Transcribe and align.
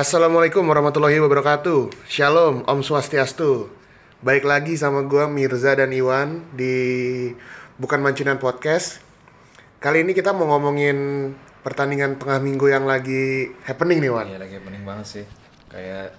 Assalamualaikum 0.00 0.64
warahmatullahi 0.64 1.20
wabarakatuh 1.20 2.08
Shalom, 2.08 2.64
Om 2.64 2.80
Swastiastu 2.80 3.68
Baik 4.24 4.48
lagi 4.48 4.72
sama 4.72 5.04
gua 5.04 5.28
Mirza 5.28 5.76
dan 5.76 5.92
Iwan 5.92 6.40
di 6.56 6.72
Bukan 7.76 8.00
Mancinan 8.00 8.40
Podcast 8.40 9.04
Kali 9.76 10.00
ini 10.00 10.16
kita 10.16 10.32
mau 10.32 10.48
ngomongin 10.56 10.96
pertandingan 11.60 12.16
tengah 12.16 12.40
minggu 12.40 12.72
yang 12.72 12.88
lagi 12.88 13.52
happening 13.68 14.00
nih 14.00 14.08
Wan 14.08 14.24
Iya 14.32 14.40
lagi 14.40 14.56
pening 14.64 14.88
banget 14.88 15.04
sih. 15.20 15.24
Kayak 15.68 16.16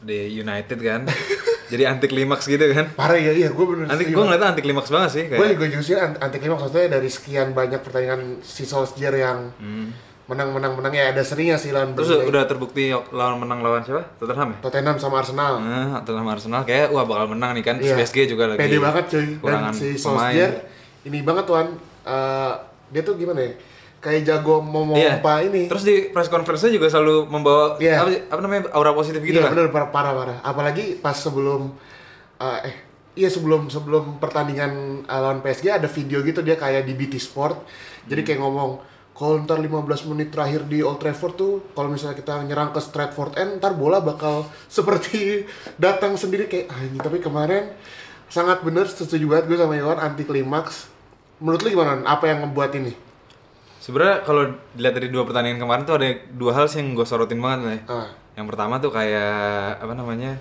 di 0.00 0.40
United 0.40 0.78
kan. 0.80 1.04
Jadi 1.76 1.84
anti 1.84 2.08
klimaks 2.08 2.48
gitu 2.48 2.64
kan. 2.72 2.96
Parah 2.96 3.20
ya, 3.20 3.36
iya 3.36 3.52
gue 3.52 3.66
bener 3.68 3.92
Anti 3.92 4.08
gue 4.08 4.24
ngeliatnya 4.24 4.56
anti 4.56 4.64
klimaks 4.64 4.88
banget 4.88 5.10
sih 5.12 5.24
Gue 5.28 5.52
juga 5.52 5.68
justru 5.68 6.00
anti 6.00 6.36
klimaks 6.40 6.64
maksudnya 6.64 6.96
dari 6.96 7.12
sekian 7.12 7.52
banyak 7.52 7.84
pertandingan 7.84 8.40
si 8.40 8.64
Solskjaer 8.64 9.20
yang 9.20 9.52
menang-menang-menang 10.28 10.92
ya 10.92 11.04
ada 11.08 11.24
seringnya 11.24 11.56
sih 11.56 11.72
lawan 11.72 11.92
Hmm. 11.92 12.04
Terus 12.04 12.28
udah 12.28 12.44
terbukti 12.44 12.92
lawan 12.92 13.40
menang 13.40 13.64
lawan 13.64 13.80
siapa? 13.80 14.04
Tottenham 14.20 14.52
ya? 14.52 14.56
Tottenham 14.60 14.96
sama 14.96 15.24
Arsenal 15.24 15.56
Nah, 15.58 16.04
Tottenham 16.04 16.28
Arsenal 16.28 16.62
kayak 16.62 16.92
wah 16.92 17.08
bakal 17.08 17.32
menang 17.32 17.56
nih 17.56 17.64
kan. 17.64 17.76
Iya. 17.80 17.96
PSG 17.96 18.28
juga 18.28 18.44
lagi. 18.46 18.60
Pede 18.60 18.76
banget 18.76 19.04
cuy. 19.08 19.26
Dan 19.40 19.72
si 19.72 19.96
pemain. 19.96 19.96
Solskjaer 19.96 20.52
ini 21.04 21.18
banget 21.24 21.44
tuan. 21.44 21.66
Eh, 22.04 22.52
dia 22.88 23.00
tuh 23.00 23.16
gimana 23.16 23.40
ya? 23.40 23.52
Kayak 23.98 24.20
jago 24.22 24.60
mau 24.60 24.84
Iya. 24.92 25.16
mompa 25.16 25.40
ini. 25.40 25.64
Terus 25.66 25.82
di 25.82 26.12
press 26.12 26.28
conference-nya 26.28 26.70
juga 26.70 26.86
selalu 26.86 27.24
membawa 27.26 27.80
Iya. 27.80 27.94
apa, 27.98 28.10
apa 28.28 28.40
namanya 28.40 28.62
aura 28.70 28.92
positif 28.92 29.18
gitu 29.18 29.32
iya 29.34 29.48
lah. 29.48 29.50
bener 29.50 29.72
parah 29.72 30.12
parah. 30.12 30.38
Apalagi 30.40 31.00
pas 31.00 31.16
sebelum 31.16 31.72
eh, 32.36 32.68
eh 32.68 32.74
iya 33.16 33.26
sebelum 33.26 33.66
sebelum 33.66 34.20
pertandingan 34.20 34.72
eh, 35.02 35.18
lawan 35.18 35.40
PSG 35.40 35.72
ada 35.72 35.88
video 35.88 36.20
gitu 36.20 36.44
dia 36.44 36.54
kayak 36.54 36.84
di 36.84 36.92
BT 36.92 37.16
Sport. 37.16 37.64
Jadi 38.04 38.22
kayak 38.22 38.38
ngomong 38.38 38.97
kalau 39.18 39.42
ntar 39.42 39.58
15 39.58 39.82
menit 40.06 40.30
terakhir 40.30 40.62
di 40.64 40.78
Old 40.78 40.96
Trafford 40.96 41.34
tuh 41.34 41.52
kalau 41.72 41.90
misalnya 41.90 42.14
kita 42.14 42.38
nyerang 42.40 42.70
ke 42.70 42.78
Stratford 42.78 43.34
End 43.34 43.58
ntar 43.58 43.74
bola 43.74 43.98
bakal 43.98 44.46
seperti 44.70 45.42
datang 45.74 46.14
sendiri 46.14 46.46
kayak 46.46 46.70
anjing 46.70 47.02
tapi 47.02 47.18
kemarin 47.18 47.74
sangat 48.28 48.62
bener 48.62 48.86
setuju 48.86 49.26
banget 49.26 49.44
gue 49.46 49.58
sama 49.58 49.74
Iwan 49.74 49.98
anti 49.98 50.22
klimaks 50.22 50.86
menurut 51.38 51.60
lu 51.60 51.72
gimana 51.72 51.98
apa 52.04 52.24
yang 52.26 52.46
ngebuat 52.46 52.72
ini 52.76 52.94
Sebenarnya 53.78 54.20
kalau 54.20 54.42
dilihat 54.74 54.94
dari 54.94 55.08
dua 55.08 55.24
pertandingan 55.24 55.58
kemarin 55.58 55.82
tuh 55.82 55.96
ada 55.96 56.06
dua 56.30 56.52
hal 56.52 56.68
sih 56.68 56.76
yang 56.76 56.92
gue 56.92 57.06
sorotin 57.08 57.40
banget 57.40 57.60
nih. 57.64 57.80
ah 57.88 58.10
Yang 58.36 58.46
pertama 58.52 58.74
tuh 58.76 58.92
kayak 58.92 59.32
apa 59.80 59.92
namanya? 59.94 60.36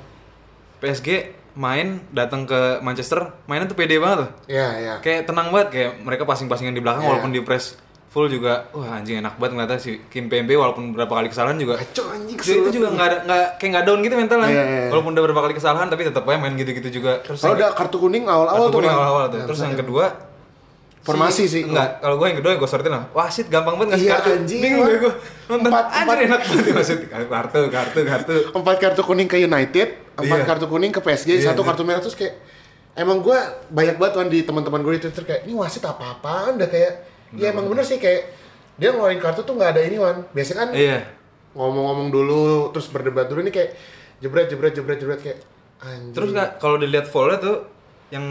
PSG 0.78 1.32
main 1.56 2.04
datang 2.12 2.44
ke 2.44 2.84
Manchester, 2.84 3.34
mainnya 3.48 3.66
tuh 3.66 3.74
pede 3.74 3.98
banget 3.98 4.28
loh. 4.28 4.30
ya 4.46 4.68
ya 4.76 4.94
Kayak 5.00 5.26
tenang 5.26 5.50
banget 5.50 5.70
kayak 5.72 5.92
mereka 6.04 6.28
passing-passingan 6.28 6.76
di 6.76 6.84
belakang 6.84 7.02
Iya. 7.02 7.10
walaupun 7.10 7.32
di 7.32 7.40
press 7.40 7.80
full 8.08 8.26
juga 8.28 8.72
wah 8.72 8.98
anjing 8.98 9.20
enak 9.20 9.36
banget 9.36 9.52
ngeliatnya 9.54 9.78
si 9.78 10.00
Kim 10.08 10.26
Pembe 10.26 10.56
walaupun 10.56 10.96
berapa 10.96 11.12
kali 11.12 11.28
kesalahan 11.28 11.56
juga 11.56 11.76
kacau 11.76 12.08
anjing 12.08 12.38
kesel 12.40 12.64
itu 12.64 12.80
juga 12.80 12.88
nggak 12.90 13.06
ada 13.06 13.18
nggak 13.22 13.42
kayak 13.56 13.70
nggak 13.70 13.84
down 13.84 14.00
gitu 14.00 14.14
mentalnya. 14.16 14.48
Iya, 14.48 14.56
iya, 14.58 14.64
iya. 14.64 14.90
walaupun 14.90 15.12
udah 15.12 15.24
berapa 15.24 15.42
kali 15.44 15.54
kesalahan 15.54 15.88
tapi 15.88 16.02
tetap 16.04 16.24
aja 16.24 16.38
main 16.38 16.56
gitu-gitu 16.56 16.90
juga. 16.94 17.20
Terus 17.22 17.40
kalau 17.40 17.56
udah 17.56 17.70
kartu 17.72 17.98
kuning 17.98 18.24
awal-awal 18.26 18.58
kartu 18.58 18.70
tuh 18.70 18.80
kuning 18.80 18.94
awal-awal 18.94 19.26
tuh. 19.28 19.40
Terus 19.44 19.60
yang 19.62 19.76
kedua 19.76 20.06
Formasi 21.04 21.48
sih. 21.48 21.64
enggak 21.64 22.04
kalau 22.04 22.16
gue 22.16 22.28
yang 22.28 22.38
kedua 22.38 22.52
gue 22.54 22.68
sortin 22.68 22.92
lah. 22.92 23.08
Wasit 23.12 23.48
gampang 23.48 23.76
banget 23.76 23.96
ngasih 23.96 24.08
Iya, 24.08 24.16
kartu. 24.18 24.30
anjing, 24.34 24.60
bingung 24.60 24.84
gue 24.84 25.14
nonton. 25.48 25.70
Empat- 25.72 25.88
anjir 25.88 26.04
empat- 26.04 26.26
enak 26.28 26.40
banget. 26.44 26.74
Wasit 26.76 27.00
kartu 27.08 27.60
kartu 27.70 28.00
kartu. 28.04 28.36
Empat 28.52 28.76
kartu 28.78 29.02
kuning 29.04 29.24
ke 29.26 29.38
United, 29.40 29.88
empat 30.16 30.38
Iya. 30.38 30.46
kartu 30.46 30.66
kuning 30.68 30.92
ke 30.92 31.00
PSG, 31.00 31.30
Iya, 31.34 31.52
satu 31.52 31.62
iya. 31.62 31.68
kartu 31.72 31.84
merah 31.84 32.00
terus 32.00 32.12
kayak 32.12 32.36
emang 32.94 33.20
gue 33.20 33.40
banyak 33.70 33.96
banget 33.96 34.14
kan 34.16 34.28
di 34.28 34.40
teman-teman 34.42 34.80
gue 34.82 34.94
di 34.96 35.02
Twitter 35.04 35.24
kayak 35.24 35.42
ini 35.44 35.54
wasit 35.54 35.80
apa-apaan 35.82 36.56
dah? 36.56 36.68
Kayak 36.68 36.94
ya 37.34 37.50
emang 37.50 37.68
bener 37.68 37.84
sih 37.84 37.98
kayak 37.98 38.32
dia 38.76 38.90
ngeluarin 38.90 39.18
kartu 39.18 39.42
tuh 39.42 39.54
nggak 39.54 39.72
ada 39.72 39.82
ini 39.82 39.98
wan 39.98 40.24
biasanya 40.32 40.58
kan 40.60 40.70
iya 40.72 41.00
ngomong-ngomong 41.52 42.08
dulu 42.08 42.42
terus 42.70 42.88
berdebat 42.88 43.26
dulu 43.26 43.42
ini 43.42 43.50
kayak 43.50 43.74
jebret 44.20 44.48
jebret 44.48 44.72
jebret 44.72 44.98
jebret 44.98 45.20
kayak 45.20 45.40
anjing 45.80 46.14
Terus 46.14 46.30
nggak 46.32 46.50
kalau 46.58 46.78
dilihat 46.78 47.06
foulnya 47.06 47.38
tuh 47.38 47.58
yang 48.08 48.24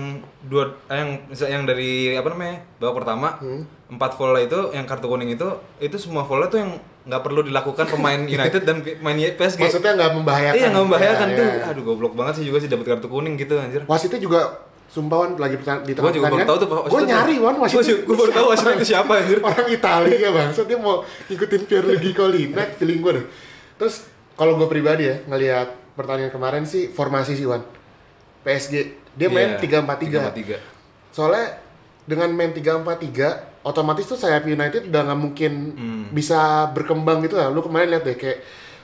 dua 0.42 0.72
eh, 0.88 0.96
yang 0.96 1.10
misal 1.28 1.46
yang 1.46 1.62
dari 1.62 2.14
apa 2.14 2.28
namanya 2.28 2.64
babak 2.76 3.02
pertama 3.02 3.28
Hmm. 3.36 3.60
empat 3.88 4.14
foul 4.14 4.34
itu 4.36 4.72
yang 4.72 4.82
kartu 4.82 5.06
kuning 5.06 5.30
itu 5.30 5.46
itu 5.76 5.94
semua 5.96 6.24
foulnya 6.24 6.48
tuh 6.48 6.58
yang 6.58 6.70
nggak 7.04 7.22
perlu 7.22 7.40
dilakukan 7.40 7.86
pemain 7.86 8.18
United 8.34 8.62
dan 8.62 8.80
pemain 8.80 9.14
PSG. 9.14 9.60
maksudnya 9.60 9.92
nggak 9.94 10.10
membahayakan 10.12 10.56
Iya 10.56 10.66
nggak 10.68 10.84
membahayakan 10.86 11.28
Ya, 11.28 11.36
tuh. 11.36 11.46
ya. 11.46 11.64
Aduh 11.70 11.82
goblok 11.84 12.14
banget 12.14 12.34
sih 12.40 12.44
juga 12.44 12.58
sih 12.58 12.66
dapat 12.66 12.86
kartu 12.88 13.06
kuning 13.06 13.36
gitu 13.36 13.54
anjir. 13.54 13.82
wasitnya 13.84 14.18
juga 14.18 14.40
sumpahan 14.96 15.36
lagi 15.36 15.56
pertan- 15.56 15.84
di 15.84 15.92
Gue 15.92 16.00
tengah 16.00 16.12
juga 16.14 16.26
baru 16.26 16.46
tahu 16.46 16.56
tuh 16.56 16.68
gue 16.88 17.02
nyari 17.04 17.34
wan 17.36 17.56
wasit 17.58 18.00
Gue 18.00 18.16
baru 18.16 18.32
tahu 18.32 18.46
wasit 18.48 18.66
itu 18.72 18.86
siapa 18.88 19.12
anjir. 19.14 19.38
orang 19.40 19.68
Italia 19.68 20.28
bang. 20.30 20.48
Dia 20.50 20.78
mau 20.78 20.96
ngikutin 21.22 21.62
Pierluigi 21.62 22.10
Collina 22.10 22.64
feeling 22.72 22.98
gue 22.98 23.12
deh. 23.14 23.26
Terus 23.76 24.08
kalau 24.32 24.56
gue 24.56 24.64
pribadi 24.66 25.04
ya 25.04 25.20
ngelihat 25.22 25.68
pertandingan 25.92 26.28
kemarin 26.30 26.64
sih 26.64 26.88
formasi 26.88 27.32
sih 27.32 27.44
Wan. 27.44 27.60
PSG 28.42 28.74
dia 29.12 29.28
main 29.28 29.50
Iya, 29.50 29.60
tiga 29.60 29.76
empat 29.78 29.98
tiga. 29.98 30.18
3-4-3. 30.24 30.56
soalnya 31.08 31.46
dengan 32.04 32.28
main 32.30 32.52
tiga 32.52 32.76
empat 32.76 32.98
tiga 32.98 33.28
otomatis 33.62 34.04
tuh 34.04 34.14
sayap 34.14 34.44
United 34.44 34.86
udah 34.86 35.02
nggak 35.02 35.18
mungkin 35.18 35.52
Hmm. 35.72 36.04
bisa 36.10 36.38
berkembang 36.70 37.20
gitu 37.20 37.34
lah. 37.34 37.48
Lu 37.48 37.60
kemarin 37.60 37.90
lihat 37.90 38.04
deh 38.04 38.14
kayak 38.14 38.38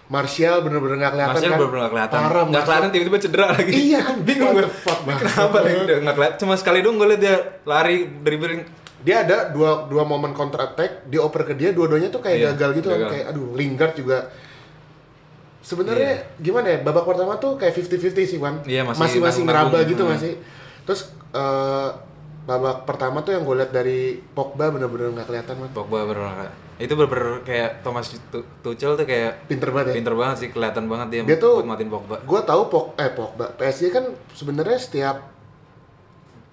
Martial 0.04 0.60
bener-bener 0.60 0.96
nggak 0.98 1.12
kelihatan 1.12 1.32
Martial 1.32 1.48
kan 1.48 1.58
bener-bener 1.58 1.80
nggak 1.80 1.92
kelihatan. 1.92 2.18
Parah, 2.18 2.28
Nggak 2.28 2.42
Martial. 2.44 2.64
kelihatan 2.64 2.88
tiba-tiba 2.90 3.18
cedera 3.18 3.46
lagi. 3.48 3.72
iya 3.72 3.98
kan 4.00 4.16
Bingung 4.28 4.50
gue. 4.52 4.66
fuck, 4.66 5.00
bang. 5.02 5.18
Kenapa 5.18 5.56
lagi 5.58 5.78
udah 5.80 5.96
nggak 5.98 6.16
kelihatan? 6.16 6.38
Cuma 6.38 6.54
sekali 6.54 6.78
dong 6.80 6.94
gue 6.96 7.06
liat 7.06 7.20
dia 7.20 7.36
lari 7.62 7.96
dribbling. 8.18 8.62
dia 9.00 9.16
ada 9.20 9.48
dua 9.48 9.84
dua 9.84 10.02
momen 10.04 10.30
counter 10.30 10.62
attack 10.62 11.04
dioper 11.04 11.42
ke 11.44 11.54
dia 11.54 11.70
dua-duanya 11.70 12.06
tuh 12.08 12.20
kayak 12.20 12.38
Iya, 12.38 12.48
gagal 12.52 12.70
gitu 12.76 12.86
kan 12.86 12.98
gagal. 13.00 13.10
kayak 13.10 13.24
aduh 13.28 13.46
Lingard 13.52 13.94
juga 13.94 14.18
sebenarnya 15.60 16.12
gimana 16.36 16.66
ya 16.68 16.78
babak 16.80 17.02
pertama 17.04 17.34
tuh 17.36 17.54
kayak 17.56 17.70
50-50 17.72 17.98
sih 18.26 18.38
Wan 18.38 18.62
Iya, 18.62 18.82
masih 18.84 19.18
masih 19.18 19.42
ngeraba 19.42 19.82
gitu 19.84 20.02
Hmm. 20.02 20.14
masih 20.14 20.38
terus 20.82 21.10
eh, 21.32 21.88
babak 22.42 22.82
pertama 22.84 23.22
tuh 23.22 23.32
yang 23.32 23.42
gue 23.42 23.56
lihat 23.56 23.70
dari 23.70 23.98
Pogba 24.28 24.68
bener-bener 24.68 25.10
nggak 25.12 25.26
kelihatan 25.26 25.54
man 25.56 25.70
Pogba 25.72 26.02
bener 26.04 26.50
itu 26.82 26.94
bener 26.94 27.12
kayak 27.40 27.80
Thomas 27.80 28.10
Tu- 28.10 28.46
Tuchel 28.60 28.92
tuh 28.92 29.04
kayak 29.04 29.46
pinter 29.46 29.68
banget 29.68 29.86
ya 29.88 29.94
pinter 29.96 30.14
banget 30.14 30.36
sih 30.36 30.48
kelihatan 30.48 30.84
banget 30.84 31.08
dia, 31.08 31.20
Dia 31.24 31.36
tuh- 31.36 31.58
buat 31.58 31.68
matiin 31.68 31.88
Pogba 31.88 32.16
gue 32.18 32.40
tahu 32.42 32.62
Pog 32.66 32.86
eh 32.96 33.10
Pogba 33.10 33.46
PSG 33.52 33.88
kan 33.88 34.04
sebenarnya 34.30 34.76
setiap 34.76 35.16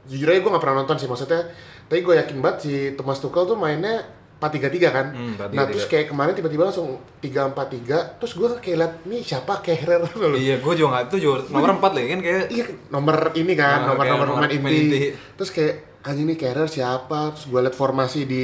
jujur 0.06 0.28
aja 0.28 0.38
gue 0.38 0.48
nggak 0.48 0.60
pernah 0.60 0.78
nonton 0.80 0.96
sih 0.96 1.06
maksudnya 1.06 1.46
tapi 1.84 2.00
gue 2.00 2.16
yakin 2.16 2.38
banget 2.40 2.58
si 2.60 2.74
Thomas 2.94 3.18
Tuchel 3.18 3.46
tuh 3.46 3.56
mainnya 3.56 4.06
4-3-3 4.38 4.88
kan 4.90 5.06
Hmm, 5.10 5.34
4-3-3. 5.36 5.52
nah 5.52 5.64
terus 5.66 5.86
kayak 5.86 6.06
kemarin 6.08 6.32
tiba-tiba 6.32 6.64
langsung 6.64 6.96
3-4-3 7.20 8.18
terus 8.18 8.34
gue 8.34 8.48
kayak 8.58 8.78
liat 8.78 8.94
nih 9.04 9.22
siapa 9.22 9.60
Kehrer 9.60 10.00
loh 10.16 10.34
iya 10.34 10.58
gue 10.58 10.74
juga 10.74 10.90
nggak 10.92 11.04
itu 11.08 11.18
juga 11.22 11.44
nomor 11.50 11.70
4 11.76 11.92
lagi 11.92 12.08
kan 12.10 12.22
kayak 12.22 12.44
iya 12.50 12.66
nomor 12.88 13.16
ini 13.34 13.54
kan 13.54 13.78
Nah, 13.82 13.88
nomor 13.92 14.06
nomor 14.08 14.26
nomor 14.28 14.38
pemain 14.42 14.52
pemain 14.56 14.72
inti. 14.72 14.88
inti. 14.88 15.00
terus 15.36 15.50
kayak 15.50 15.74
anjing 16.02 16.26
nih 16.26 16.38
Kehrer 16.38 16.68
siapa 16.68 17.20
terus 17.30 17.46
gue 17.46 17.60
liat 17.60 17.76
formasi 17.76 18.20
di 18.24 18.44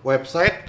website 0.00 0.59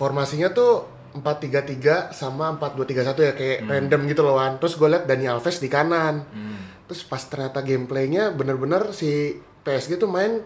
formasinya 0.00 0.48
tuh 0.56 0.88
4-3-3 1.12 2.16
sama 2.16 2.56
4-2-3-1 2.56 3.28
ya 3.28 3.32
kayak 3.36 3.58
random 3.68 4.00
gitu 4.08 4.24
loh 4.24 4.40
Wan. 4.40 4.56
Terus 4.56 4.80
gue 4.80 4.88
liat 4.88 5.04
Dani 5.04 5.28
Alves 5.28 5.60
di 5.60 5.68
kanan. 5.68 6.24
Terus 6.88 7.04
pas 7.04 7.20
ternyata 7.20 7.60
gameplaynya 7.60 8.32
bener-bener 8.32 8.96
si 8.96 9.36
PSG 9.60 10.00
tuh 10.00 10.08
main 10.08 10.40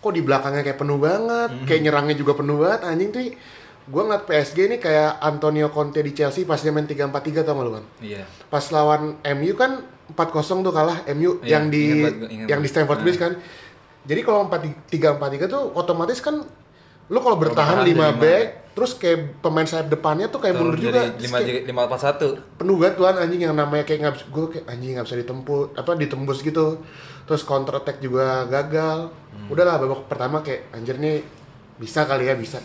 kok 0.00 0.12
di 0.12 0.20
belakangnya 0.20 0.64
kayak 0.64 0.80
penuh 0.80 1.00
banget, 1.00 1.50
kayak 1.64 1.80
nyerangnya 1.80 2.16
juga 2.20 2.36
penuh 2.36 2.60
banget 2.60 2.80
anjing 2.84 3.08
tuh. 3.08 3.22
Gue 3.90 4.02
ngeliat 4.06 4.28
PSG 4.28 4.58
ini 4.70 4.76
kayak 4.76 5.18
Antonio 5.24 5.72
Conte 5.72 6.04
di 6.04 6.12
Chelsea 6.12 6.44
pas 6.44 6.60
dia 6.60 6.70
main 6.70 6.84
3-4-3 6.86 7.42
tau 7.42 7.56
gak 7.58 7.64
lu 7.64 7.72
Wan? 7.74 7.84
iya 8.04 8.22
Pas 8.52 8.62
lawan 8.70 9.18
MU 9.34 9.52
kan 9.56 9.82
4-0 10.14 10.62
tuh 10.62 10.70
kalah 10.74 11.02
MU 11.16 11.42
Iya, 11.42 11.58
yang 11.58 11.64
di 11.72 12.02
ingat 12.02 12.14
ingat 12.28 12.46
yang 12.50 12.60
di. 12.60 12.68
Stamford 12.68 12.98
Nah. 13.00 13.04
Bridge 13.08 13.18
kan. 13.18 13.32
Jadi 14.06 14.20
kalau 14.22 14.46
4-3-4-3 14.46 15.46
tuh 15.50 15.62
otomatis 15.74 16.18
kan 16.22 16.38
lu 17.10 17.18
kalau 17.18 17.38
bertahan 17.38 17.82
bertahan 17.82 18.14
5 18.14 18.14
jadi 18.14 18.14
back 18.22 18.46
terus 18.80 18.96
kayak 18.96 19.44
pemain 19.44 19.68
sayap 19.68 19.92
depannya 19.92 20.32
tuh 20.32 20.40
kayak 20.40 20.56
mundur 20.56 20.80
juga. 20.80 21.12
lima 21.20 21.36
lima 21.44 21.80
empat 21.84 22.00
satu. 22.00 22.32
penuh 22.56 22.80
banget 22.80 22.96
tuan 22.96 23.12
anjing 23.12 23.44
yang 23.44 23.52
namanya 23.52 23.84
kayak 23.84 24.08
nggak 24.08 24.32
gue 24.32 24.46
kayak 24.56 24.64
anjing 24.72 24.96
nggak 24.96 25.04
bisa 25.04 25.20
ditembus 25.20 25.68
apa 25.76 25.90
ditembus 26.00 26.38
gitu. 26.40 26.80
Terus 27.28 27.44
counter 27.44 27.76
attack 27.76 28.00
juga 28.00 28.48
gagal. 28.48 29.12
Hmm. 29.12 29.52
udahlah 29.52 29.76
babak 29.76 30.08
pertama 30.08 30.40
kayak 30.40 30.72
anjir 30.72 30.96
nih 30.96 31.20
bisa 31.76 32.08
kali 32.08 32.24
ya 32.24 32.32
bisa. 32.32 32.56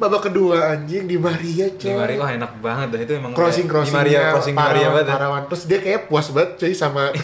Babak 0.00 0.32
kedua 0.32 0.72
anjing 0.72 1.04
di 1.04 1.20
Maria 1.20 1.68
di 1.68 1.84
coy. 1.84 1.92
Maria 2.00 2.16
wah 2.16 2.30
enak 2.32 2.52
banget 2.64 2.86
dah 2.88 3.00
itu 3.04 3.12
emang 3.20 3.36
crossing 3.36 3.68
crossing 3.68 3.92
di 3.92 3.98
Maria 4.00 4.32
crossing 4.32 4.56
di 4.56 4.64
Maria 4.64 4.88
banget 4.88 5.12
parawan 5.12 5.42
terus 5.52 5.62
dia 5.68 5.78
kayak 5.84 6.08
puas 6.08 6.32
banget 6.32 6.50
cuy 6.56 6.72
sama 6.72 7.12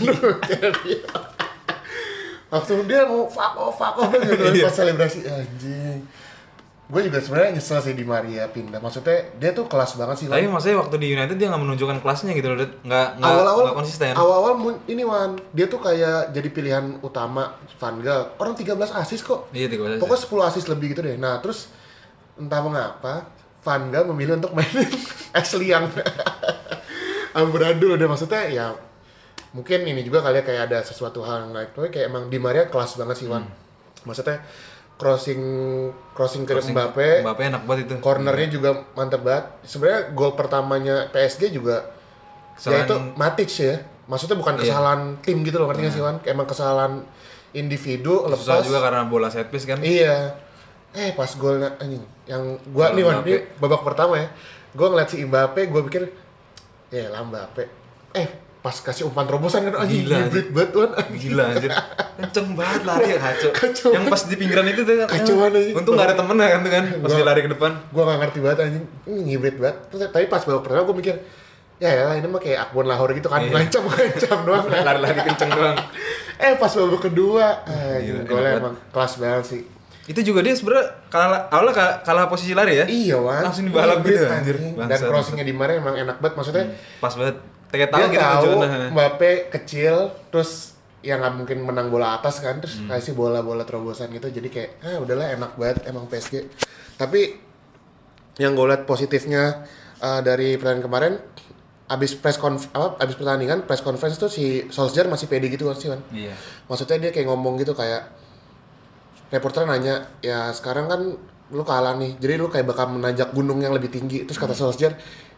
langsung 2.52 2.86
dia 2.86 3.02
mau 3.08 3.26
fuck 3.26 3.54
off 3.58 3.74
fuck 3.74 3.96
off 3.98 4.12
gitu 4.14 4.46
Iya. 4.58 4.66
pas 4.68 4.74
selebrasi 4.74 5.26
anjing 5.26 5.98
gue 6.84 7.00
juga 7.00 7.16
sebenarnya 7.16 7.56
nyesel 7.56 7.80
sih 7.80 7.96
di 7.96 8.04
Maria 8.04 8.44
pindah. 8.44 8.76
Maksudnya 8.76 9.32
dia 9.40 9.56
tuh 9.56 9.64
kelas 9.64 9.96
banget 9.96 10.16
sih 10.20 10.26
tapi 10.28 10.44
maksudnya 10.44 10.84
waktu 10.84 11.00
di 11.00 11.16
United 11.16 11.36
dia 11.40 11.48
nggak 11.48 11.62
menunjukkan 11.64 11.98
kelasnya 12.04 12.36
gitu 12.36 12.52
loh 12.52 12.60
nggak 12.60 13.08
nggak 13.16 13.72
konsisten. 13.72 14.12
awal-awal 14.12 14.52
mun- 14.60 14.82
ini 14.84 15.00
Wan. 15.00 15.40
Dia 15.56 15.64
tuh 15.64 15.80
kayak 15.80 16.36
jadi 16.36 16.48
pilihan 16.52 17.00
utama 17.00 17.56
Van 17.80 17.96
Gaal. 18.04 18.36
Orang 18.36 18.52
13 18.52 18.92
asis 19.00 19.24
kok. 19.24 19.48
Iya 19.56 19.72
tiga 19.72 19.88
belas 19.88 19.96
pokoknya 19.96 20.20
10 20.28 20.50
asis 20.52 20.64
lebih 20.68 20.92
gitu 20.92 21.00
deh. 21.00 21.16
Nah 21.16 21.40
terus 21.40 21.72
entah 22.36 22.60
mengapa 22.60 23.32
Van 23.64 23.82
Gaal 23.88 24.04
memilih 24.12 24.36
untuk 24.36 24.52
mainin 24.52 24.84
Ashley 25.40 25.72
yang 25.72 25.88
amburadul 27.32 27.94
udah 27.96 28.08
maksudnya 28.08 28.44
ya 28.46 28.66
mungkin 29.56 29.88
ini 29.88 30.04
juga 30.04 30.20
kali 30.20 30.42
ya 30.42 30.44
kayak 30.44 30.62
ada 30.68 30.78
sesuatu 30.84 31.24
hal 31.24 31.48
yang 31.48 31.64
tapi 31.72 31.88
kayak 31.88 32.10
emang 32.10 32.28
Di 32.28 32.36
Maria 32.36 32.68
kelas 32.68 33.00
banget 33.00 33.24
sih 33.24 33.28
Wan. 33.30 33.48
Maksudnya 34.04 34.44
crossing 34.94 35.42
crossing 36.12 36.42
ke 36.42 36.54
Crossing 36.54 36.72
Mbappe. 36.72 37.22
Mbappe 37.22 37.42
enak 37.44 37.62
banget 37.64 37.80
itu. 37.84 37.94
cornernya 37.98 38.48
juga 38.48 38.70
mantep 38.94 39.20
banget. 39.20 39.44
Sebenarnya 39.62 40.00
gol 40.12 40.32
pertamanya 40.32 41.10
PSG 41.10 41.50
juga 41.50 41.82
ya 41.82 42.54
Kesalahan- 42.54 42.86
itu 42.86 42.96
Matic 43.14 43.48
ya. 43.50 43.74
Maksudnya 44.04 44.36
bukan 44.36 44.54
Iya. 44.54 44.62
kesalahan 44.68 45.00
tim 45.18 45.38
gitu 45.42 45.56
loh 45.56 45.66
ngerti 45.66 45.80
nggak 45.82 45.94
sih 45.94 46.02
Wan? 46.02 46.16
Emang 46.22 46.44
kesalahan 46.44 46.92
individu 47.50 48.22
Susah 48.28 48.58
lepas. 48.58 48.64
juga 48.64 48.78
karena 48.80 49.02
bola 49.04 49.28
set 49.28 49.48
piece 49.48 49.64
kan. 49.64 49.80
iya. 49.80 50.34
Eh 50.92 51.10
pas 51.12 51.26
golnya 51.34 51.74
anjing. 51.76 52.04
Yang 52.24 52.42
gua 52.68 52.86
Kalau 52.86 52.94
nih 52.94 53.04
Wan 53.04 53.16
ini 53.20 53.34
babak 53.58 53.82
pertama 53.82 54.14
ya. 54.16 54.28
Gua 54.70 54.90
ngeliat 54.90 55.08
si 55.08 55.18
Mbappe 55.20 55.66
gua 55.66 55.82
pikir 55.82 56.06
ya 56.88 57.10
lah 57.10 57.22
Mbappe. 57.22 57.64
Eh 58.12 58.28
pas 58.64 58.72
kasih 58.74 59.04
umpan 59.04 59.28
terobosan 59.28 59.60
kan 59.62 59.76
anjing 59.76 60.02
Gila, 60.02 60.24
hybrid 60.24 60.48
banget 60.50 60.70
anjing. 60.96 61.20
Gila 61.22 61.44
anjir. 61.46 61.70
Kenceng 62.16 62.48
banget 62.54 62.82
lari 62.82 63.06
ya 63.06 63.18
kacau. 63.20 63.50
Kacau 63.52 63.90
Yang 63.92 64.04
pas 64.08 64.22
di 64.24 64.34
pinggiran 64.34 64.64
itu 64.66 64.80
tuh. 64.82 64.94
Kacauan 65.04 65.52
aja. 65.52 65.72
Untung 65.74 65.92
gak 65.94 66.06
ada 66.06 66.16
temennya 66.16 66.48
kan 66.48 66.58
tuh 66.58 66.72
kan. 66.72 66.84
Pas 66.96 67.04
Gua- 67.04 67.14
dia 67.14 67.26
lari 67.26 67.40
ke 67.42 67.50
depan. 67.50 67.70
gua 67.92 68.02
gak 68.06 68.18
ngerti 68.18 68.38
banget 68.40 68.58
anjing 68.64 68.84
ini 69.04 69.30
hybrid 69.30 69.56
banget 69.58 69.76
Terus, 69.86 70.00
tapi 70.08 70.24
pas 70.26 70.40
babak 70.40 70.62
pertama 70.62 70.82
gua 70.82 70.96
mikir 70.96 71.14
ya 71.76 71.90
lah 72.00 72.14
ini 72.14 72.24
mah 72.24 72.38
kayak 72.38 72.58
Akbon 72.64 72.86
Lahore 72.86 73.12
gitu 73.12 73.28
kan 73.28 73.42
Iya. 73.42 73.52
ngancam 73.52 73.82
ngancam 73.84 74.38
doang 74.42 74.64
kan 74.64 74.80
Lari-lari 74.88 75.20
kenceng 75.22 75.50
doang. 75.50 75.76
eh 76.40 76.52
pas 76.54 76.72
babak 76.72 77.00
kedua 77.04 77.44
anjing 77.62 78.24
golnya 78.24 78.48
enak 78.50 78.62
emang 78.62 78.74
kelas 78.88 79.12
banget 79.20 79.44
sih 79.44 79.60
Itu 80.04 80.20
juga 80.22 80.40
dia 80.40 80.52
sebenarnya 80.52 80.88
kalah 81.08 81.48
awalnya 81.48 81.72
kalah, 81.72 81.94
kalah 82.00 82.24
posisi 82.26 82.52
lari 82.52 82.76
ya. 82.76 82.86
iya 82.86 83.16
wan 83.16 83.40
Langsung 83.42 83.64
dibalap 83.64 84.00
gitu, 84.00 84.20
anjir. 84.22 84.56
dan 84.74 84.98
crossingnya 84.98 85.42
di 85.42 85.52
mana 85.52 85.72
emang 85.74 85.94
enak 85.94 86.16
banget 86.18 86.34
maksudnya 86.34 86.64
Pas 86.96 87.12
banget. 87.12 87.36
Kayak 87.74 87.90
tahu 87.90 88.00
dia 88.00 88.08
gitu 88.08 88.22
tahu 88.22 88.42
tujuannya. 88.54 88.88
Mbappe 88.90 89.30
kecil 89.50 89.94
terus 90.28 90.50
ya 91.00 91.14
nggak 91.14 91.34
mungkin 91.34 91.58
menang 91.60 91.88
bola 91.88 92.16
atas 92.16 92.38
kan 92.38 92.56
terus 92.56 92.78
Hmm. 92.78 92.88
kasih 92.88 93.12
bola-bola 93.12 93.62
terobosan 93.62 94.08
gitu 94.08 94.30
jadi 94.30 94.48
kayak 94.48 94.70
ah 94.80 94.96
udahlah 94.98 95.26
enak 95.30 95.52
banget 95.54 95.84
emang 95.84 96.06
PSG 96.06 96.48
tapi 96.94 97.36
yang 98.36 98.52
gue 98.52 98.64
lihat 98.64 98.82
positifnya 98.84 99.68
uh, 99.98 100.20
dari 100.20 100.54
pertandingan 100.54 100.82
kemarin 100.82 101.14
abis 101.86 102.16
press 102.16 102.34
conf 102.34 102.72
apa 102.72 102.96
abis 102.98 103.14
pertandingan 103.14 103.62
press 103.62 103.78
conference 103.78 104.16
tuh 104.16 104.26
si 104.26 104.64
Solskjaer 104.66 105.04
masih 105.06 105.28
pede 105.28 105.46
gitu 105.46 105.66
kan 105.66 105.76
sih 105.76 105.86
kan 105.86 106.00
Iya. 106.08 106.32
maksudnya 106.64 106.96
dia 106.98 107.10
kayak 107.10 107.28
ngomong 107.28 107.58
gitu 107.58 107.72
kayak 107.72 108.08
reporter 109.30 109.66
nanya 109.66 110.08
ya 110.20 110.48
sekarang 110.50 110.86
kan 110.86 111.00
lu 111.46 111.62
kalah 111.62 111.94
nih 111.94 112.16
jadi 112.16 112.38
lu 112.38 112.48
kayak 112.48 112.64
bakal 112.64 112.88
menanjak 112.88 113.28
gunung 113.30 113.60
yang 113.60 113.70
lebih 113.70 113.90
tinggi 113.90 114.24
terus 114.24 114.38
kata 114.38 114.52
Solskjaer 114.52 114.96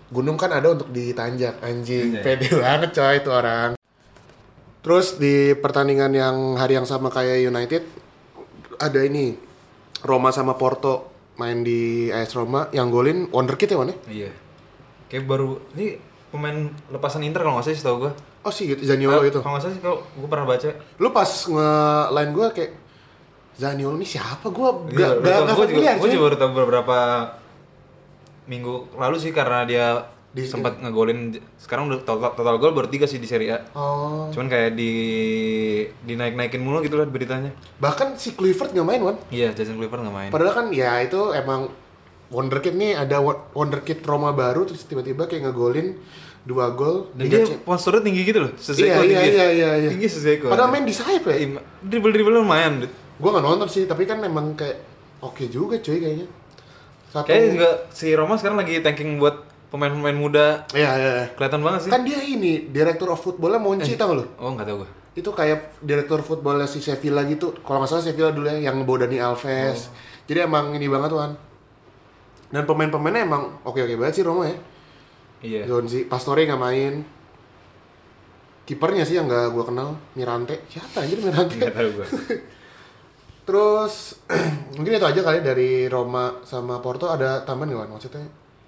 gunung 0.09 0.35
kan 0.35 0.51
ada 0.51 0.71
untuk 0.71 0.89
ditanjak 0.89 1.59
anjing 1.61 2.15
Anjay. 2.15 2.23
pede 2.23 2.49
banget 2.53 2.91
coy 2.93 3.15
itu 3.17 3.31
orang 3.31 3.71
terus 4.79 5.17
di 5.17 5.35
pertandingan 5.53 6.13
yang 6.13 6.37
hari 6.55 6.75
yang 6.75 6.85
sama 6.85 7.09
kayak 7.09 7.43
United 7.43 7.83
ada 8.77 9.01
ini 9.01 9.35
Roma 10.01 10.31
sama 10.31 10.55
Porto 10.55 11.11
main 11.35 11.61
di 11.61 12.07
AS 12.09 12.33
Roma 12.33 12.71
yang 12.71 12.87
golin 12.87 13.27
wonderkid 13.29 13.67
ya 13.67 13.77
mana 13.77 13.93
Iya. 14.07 14.31
Kayak 15.07 15.25
baru 15.25 15.49
ini 15.73 15.99
pemain 16.29 16.57
lepasan 16.89 17.23
Inter 17.23 17.41
kalau 17.41 17.57
nggak 17.57 17.67
salah 17.67 17.75
sih 17.75 17.85
tau 17.85 17.97
gue. 17.99 18.13
oh 18.41 18.51
sih 18.51 18.65
gitu 18.69 18.83
Zaniolo 18.83 19.23
itu 19.23 19.39
Kalau 19.39 19.53
nggak 19.53 19.65
salah 19.65 19.75
sih 19.75 19.81
kalau 19.81 19.99
gue 20.03 20.29
pernah 20.29 20.47
baca. 20.47 20.69
lu 20.97 21.09
pas 21.11 21.29
nge-line 21.29 22.33
gue 22.33 22.47
kayak 22.53 22.73
Zaniolo 23.55 23.95
ini 23.95 24.07
siapa 24.07 24.47
gue 24.47 24.69
Iya, 24.93 25.09
gak, 25.13 25.13
gak, 25.19 25.39
gak 25.43 25.55
gue 25.57 25.67
juga, 25.69 25.91
cuy. 25.97 26.09
juga 26.09 26.23
baru 26.25 26.37
tahu 26.37 26.51
beberapa 26.55 26.97
minggu 28.47 28.95
lalu 28.95 29.17
sih 29.19 29.31
karena 29.31 29.63
dia 29.63 29.87
Di- 30.31 30.45
sempat 30.45 30.77
ngegolin 30.77 31.33
sekarang 31.57 31.89
udah 31.89 32.05
total, 32.05 32.31
total 32.33 32.57
gol 32.57 32.73
baru 32.73 32.87
tiga 32.87 33.05
sih 33.05 33.17
di 33.17 33.25
Serie 33.25 33.53
A. 33.53 33.59
Oh. 33.73 34.29
Cuman 34.29 34.47
kayak 34.47 34.73
di 34.73 34.93
dinaik-naikin 36.03 36.61
mulu 36.61 36.81
gitu 36.81 36.95
lah 36.95 37.05
beritanya. 37.05 37.51
Bahkan 37.77 38.15
si 38.15 38.33
Clifford 38.33 38.71
nggak 38.71 38.85
main, 38.85 39.01
Wan. 39.01 39.17
Iya, 39.29 39.51
Jason 39.51 39.77
Clifford 39.77 40.03
nggak 40.03 40.13
main. 40.15 40.31
Padahal 40.31 40.55
kan 40.55 40.67
ya 40.71 41.01
itu 41.01 41.33
emang 41.33 41.73
wonderkid 42.29 42.75
nih 42.75 42.93
ada 42.95 43.23
wo- 43.23 43.49
wonderkid 43.53 44.03
Roma 44.03 44.31
baru 44.31 44.67
terus 44.67 44.85
tiba-tiba 44.85 45.25
kayak 45.25 45.47
ngegolin 45.47 45.95
dua 46.43 46.71
gol 46.71 47.11
Dan 47.11 47.27
dia 47.27 47.43
posturnya 47.59 48.03
tinggi 48.03 48.23
gitu 48.23 48.39
loh, 48.41 48.53
Iya, 48.53 48.61
seseko 48.61 48.87
iya, 48.87 48.99
tinggi. 49.01 49.15
iya, 49.33 49.47
iya, 49.51 49.71
iya. 49.79 49.91
Tinggi 49.91 50.07
seseko. 50.07 50.47
Padahal 50.47 50.71
main 50.71 50.85
di 50.85 50.95
sayap 50.95 51.27
ya. 51.27 51.35
Iya, 51.35 51.59
dribble-dribble 51.81 52.37
lumayan. 52.37 52.87
Gua 53.17 53.31
nggak 53.33 53.43
nonton 53.43 53.67
sih, 53.67 53.89
tapi 53.89 54.05
kan 54.05 54.21
emang 54.21 54.55
kayak 54.55 54.79
oke 55.19 55.49
juga 55.49 55.81
cuy 55.81 55.97
kayaknya. 55.97 56.27
Satu 57.17 57.33
Kayaknya 57.33 57.49
juga 57.57 57.71
si 57.97 58.13
Roma 58.13 58.37
sekarang 58.37 58.61
lagi 58.61 58.85
tanking 58.85 59.17
buat 59.17 59.41
pemain-pemain 59.73 60.13
muda. 60.13 60.69
Iya, 60.77 60.91
iya. 61.01 61.11
iya. 61.25 61.27
Kelihatan 61.33 61.65
banget 61.65 61.89
sih. 61.89 61.91
Kan 61.91 62.05
dia 62.05 62.21
ini 62.21 62.69
direktur 62.69 63.09
of 63.09 63.25
footballnya 63.25 63.57
Monchi 63.57 63.97
tau 63.97 64.13
gak 64.13 64.19
lu? 64.21 64.25
Oh, 64.37 64.53
nggak 64.53 64.69
tahu 64.69 64.77
gue. 64.85 64.91
Itu 65.17 65.33
kayak 65.33 65.81
direktur 65.81 66.21
footballnya 66.21 66.69
si 66.69 66.85
Sevilla 66.85 67.25
gitu. 67.25 67.57
Kalau 67.65 67.81
nggak 67.81 67.89
salah 67.89 68.05
Sevilla 68.05 68.37
dulu 68.37 68.53
ya 68.53 68.69
yang 68.69 68.77
ngebawa 68.85 69.09
Dani 69.09 69.17
Alves. 69.17 69.89
Jadi 70.29 70.39
emang 70.45 70.77
ini 70.77 70.85
banget 70.93 71.09
tuan. 71.09 71.33
Dan 72.53 72.63
pemain-pemainnya 72.69 73.25
emang 73.25 73.65
oke-oke 73.65 73.97
banget 73.97 74.21
sih 74.21 74.25
Roma 74.29 74.45
ya. 74.45 74.57
Iya. 75.41 75.63
Zonzi, 75.65 76.05
Pastore 76.05 76.45
nggak 76.45 76.61
main. 76.61 76.95
Kipernya 78.69 79.09
sih 79.09 79.17
yang 79.17 79.25
nggak 79.25 79.57
gua 79.57 79.65
kenal, 79.65 79.89
Mirante. 80.13 80.69
Siapa 80.69 81.01
anjir 81.01 81.17
Mirante? 81.25 81.57
Nggak 81.57 81.75
tahu 81.75 81.91
gue. 81.97 82.07
Terus 83.47 84.19
mungkin 84.77 84.99
itu 84.99 85.07
aja 85.07 85.21
kali 85.23 85.39
dari 85.41 85.87
Roma 85.87 86.43
sama 86.43 86.83
Porto 86.83 87.07
ada 87.07 87.47
tambahan 87.47 87.79
Wan? 87.79 87.91
Maksudnya 87.95 88.27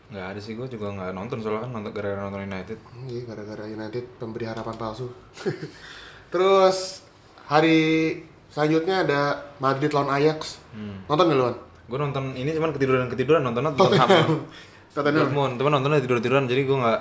Nggak 0.08 0.24
ada 0.24 0.40
sih 0.40 0.56
gue 0.56 0.64
juga 0.72 0.88
nggak 0.88 1.12
nonton 1.12 1.36
soalnya 1.44 1.68
kan 1.68 1.70
nonton 1.76 1.92
gara-gara 1.92 2.22
nonton 2.24 2.48
United. 2.48 2.78
hmm, 2.80 3.06
iya 3.12 3.22
gara-gara 3.28 3.64
United 3.68 4.04
pemberi 4.16 4.48
harapan 4.48 4.74
palsu. 4.80 5.12
Terus 6.32 7.04
hari 7.44 7.78
selanjutnya 8.48 9.04
ada 9.04 9.20
Madrid 9.60 9.92
lawan 9.92 10.08
Ajax. 10.08 10.56
Hmm. 10.72 11.04
Nonton 11.04 11.28
nggak 11.28 11.36
lu? 11.36 11.46
Gue 11.92 11.98
nonton 12.00 12.24
ini 12.40 12.56
cuman 12.56 12.72
ketiduran 12.72 13.12
ketiduran 13.12 13.42
nontonnya 13.44 13.76
Tottenham. 13.76 14.48
Tottenham. 14.96 15.28
Dortmund, 15.28 15.52
teman 15.60 15.72
nontonnya 15.76 16.00
tidur 16.00 16.24
tiduran 16.24 16.48
jadi 16.48 16.64
gue 16.64 16.76
nggak 16.80 17.00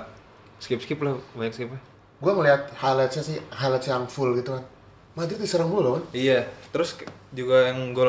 skip 0.60 0.80
skip 0.84 1.00
lah 1.00 1.16
banyak 1.32 1.54
skipnya. 1.54 1.80
Gua 2.18 2.34
ngeliat 2.34 2.74
highlightsnya 2.74 3.22
sih 3.22 3.38
highlights 3.54 3.86
yang 3.86 4.04
full 4.10 4.34
gitu 4.34 4.58
kan. 4.58 4.64
Madrid 5.18 5.36
diserang 5.36 5.66
mulu 5.66 5.88
Wan. 5.92 6.02
Iya, 6.10 6.40
terus 6.70 6.94
juga 7.30 7.66
yang 7.66 7.90
gol 7.90 8.08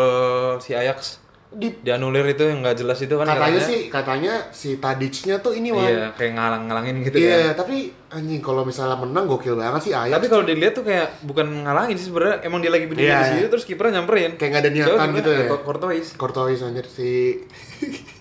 si 0.60 0.72
Ajax 0.72 1.18
Di 1.50 1.74
dianulir 1.76 2.22
itu 2.30 2.46
yang 2.46 2.62
nggak 2.62 2.78
jelas 2.78 3.02
itu 3.02 3.10
kan 3.12 3.26
katanya 3.26 3.42
katanya. 3.58 3.62
sih 3.66 3.80
katanya 3.90 4.34
si 4.52 4.70
Tadic-nya 4.78 5.36
tuh 5.40 5.52
ini 5.52 5.70
Wan. 5.70 5.82
Iya, 5.84 6.14
kayak 6.14 6.32
ngalang-ngalangin 6.32 6.96
gitu 7.02 7.18
Iya, 7.18 7.52
kan. 7.52 7.66
tapi 7.66 7.78
anjing 8.08 8.38
kalau 8.38 8.62
misalnya 8.62 8.94
menang 8.96 9.26
gokil 9.26 9.58
banget 9.58 9.82
sih 9.82 9.94
Ajax. 9.94 10.14
Tapi 10.14 10.26
kalau 10.28 10.44
dilihat 10.44 10.72
tuh 10.72 10.86
kayak 10.86 11.10
bukan 11.24 11.66
ngalangin 11.66 11.98
sih 11.98 12.06
sebenarnya 12.06 12.46
emang 12.46 12.60
dia 12.60 12.70
lagi 12.70 12.86
berdiri 12.86 13.04
Iya, 13.04 13.18
di 13.18 13.26
situ 13.28 13.42
iya. 13.42 13.50
terus 13.50 13.66
kipernya 13.66 13.94
nyamperin. 13.98 14.32
Kayak 14.38 14.50
nggak 14.52 14.62
ada 14.62 14.72
niatan 14.72 15.10
gitu 15.12 15.30
ya. 15.32 15.46
Kor- 15.48 15.64
Courtois. 15.66 16.08
Courtois 16.14 16.60
anjir 16.62 16.86
si 16.86 17.10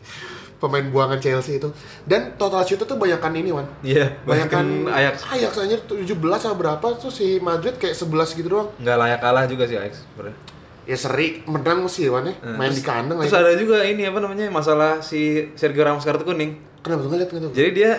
pemain 0.59 0.83
buangan 0.85 1.17
Chelsea 1.17 1.57
itu. 1.57 1.71
Dan 2.03 2.35
total 2.35 2.63
shoot 2.63 2.79
tuh 2.79 2.95
banyakan 2.95 3.31
ini, 3.33 3.51
Wan. 3.51 3.67
Iya, 3.81 4.11
Banyakan 4.23 4.85
banyakan 4.85 4.93
Ajax. 4.93 5.15
Ajax 5.31 5.53
anjir 5.57 5.81
17 5.81 6.11
sama 6.37 6.55
berapa 6.57 6.87
tuh 6.95 7.09
si 7.09 7.39
Madrid 7.39 7.75
kayak 7.75 7.95
11 7.95 8.35
gitu 8.35 8.49
doang. 8.49 8.69
Nggak 8.77 8.97
layak 8.97 9.21
kalah 9.21 9.45
juga 9.47 9.65
sih 9.65 9.75
Ajax 9.75 10.03
sebenarnya. 10.05 10.37
Ya 10.83 10.97
seri 10.97 11.45
menang 11.45 11.87
sih 11.87 12.09
Wan 12.09 12.25
ya. 12.25 12.35
Nah, 12.41 12.57
Main 12.57 12.73
terus- 12.73 12.81
di 12.81 12.83
kandang 12.83 13.19
Terus 13.21 13.31
aja. 13.31 13.45
ada 13.45 13.53
juga 13.55 13.79
ini 13.83 14.03
apa 14.03 14.19
namanya 14.19 14.49
masalah 14.49 14.99
si 14.99 15.21
Sergio 15.55 15.85
Ramos 15.85 16.03
kartu 16.03 16.25
kuning. 16.25 16.57
Kenapa 16.81 17.05
tuh 17.05 17.11
ngeliat 17.13 17.29
gitu? 17.29 17.49
Jadi 17.53 17.71
dia 17.73 17.91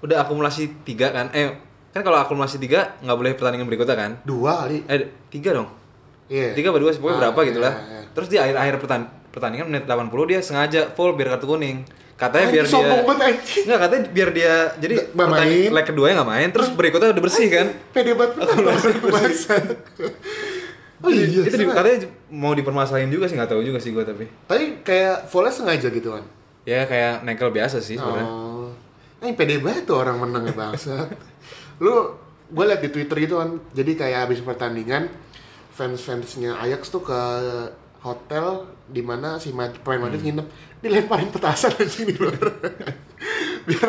udah 0.00 0.20
akumulasi 0.20 0.82
tiga 0.82 1.10
kan? 1.10 1.30
Eh 1.30 1.48
kan 1.90 2.02
kalau 2.02 2.18
akumulasi 2.18 2.58
tiga 2.58 2.92
nggak 3.00 3.16
boleh 3.16 3.32
pertandingan 3.32 3.64
berikutnya 3.64 3.94
kan? 3.94 4.10
Dua 4.20 4.66
kali. 4.66 4.82
Eh 4.84 5.00
tiga 5.30 5.54
dong. 5.54 5.70
Iya. 6.26 6.52
Tiga 6.52 6.74
apa 6.74 6.82
dua 6.82 6.90
sih 6.90 6.98
pokoknya 6.98 7.16
Ah, 7.16 7.22
berapa 7.30 7.40
gitu 7.46 7.60
iya, 7.62 7.66
lah. 7.70 7.74
iya. 7.78 8.00
Terus 8.10 8.26
di 8.26 8.36
akhir 8.36 8.56
akhir 8.58 8.74
pertan- 8.82 9.08
pertandingan 9.36 9.68
menit 9.68 9.84
80 9.84 10.30
dia 10.32 10.40
sengaja 10.40 10.80
full 10.96 11.12
biar 11.12 11.36
kartu 11.36 11.44
kuning. 11.44 11.84
Katanya 12.16 12.48
biar 12.48 12.64
dia. 12.64 12.88
Nggak 13.68 13.78
katanya 13.84 14.02
biar 14.08 14.28
dia 14.32 14.54
jadi 14.80 14.96
main. 15.12 15.68
leg 15.68 15.84
keduanya 15.84 16.24
nggak 16.24 16.30
main 16.32 16.48
terus 16.48 16.72
berikutnya 16.72 17.12
udah 17.12 17.24
bersih 17.28 17.52
kan. 17.52 17.68
Pede 17.92 18.16
banget. 18.16 18.40
Oh 21.04 21.12
iya, 21.12 21.28
itu 21.28 21.52
di, 21.52 21.68
katanya 21.68 22.08
mau 22.32 22.56
dipermasalahin 22.56 23.12
juga 23.12 23.28
sih 23.28 23.36
nggak 23.36 23.52
tahu 23.52 23.60
juga 23.60 23.76
sih 23.76 23.92
gue 23.92 24.00
tapi. 24.00 24.24
Tapi 24.48 24.80
kayak 24.80 25.28
Voles 25.28 25.52
sengaja 25.52 25.92
gitu 25.92 26.16
kan. 26.16 26.24
Ya 26.64 26.88
kayak 26.88 27.20
nekel 27.20 27.52
biasa 27.52 27.84
sih 27.84 28.00
sebenarnya. 28.00 28.24
Oh. 28.24 28.72
Ini 29.20 29.36
pede 29.36 29.60
banget 29.60 29.84
tuh 29.84 30.00
orang 30.00 30.16
menang 30.16 30.48
ya 30.48 30.56
bangsa. 30.56 31.04
Lu 31.84 32.16
gue 32.48 32.64
liat 32.64 32.80
di 32.80 32.88
Twitter 32.88 33.28
gitu 33.28 33.36
kan. 33.36 33.60
Jadi 33.76 33.92
kayak 33.92 34.18
habis 34.24 34.40
pertandingan 34.40 35.12
fans-fansnya 35.76 36.56
Ajax 36.64 36.88
tuh 36.88 37.04
ke 37.04 37.20
hotel 38.00 38.46
di 38.86 39.00
mana 39.00 39.36
si 39.36 39.50
Mad- 39.50 39.80
pemain 39.80 40.06
Madrid 40.06 40.20
Hmm. 40.20 40.28
nginep 40.40 40.46
dilemparin 40.78 41.30
petasan 41.30 41.72
anjing 41.80 42.06
di 42.06 42.14
luar. 42.14 42.36
Biar 43.66 43.88